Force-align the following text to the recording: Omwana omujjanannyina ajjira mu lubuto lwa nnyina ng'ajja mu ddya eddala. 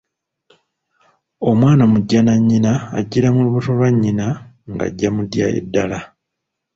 Omwana 1.49 1.81
omujjanannyina 1.87 2.71
ajjira 2.99 3.27
mu 3.33 3.39
lubuto 3.45 3.71
lwa 3.77 3.89
nnyina 3.93 4.27
ng'ajja 4.71 5.09
mu 5.15 5.21
ddya 5.25 5.47
eddala. 5.59 5.99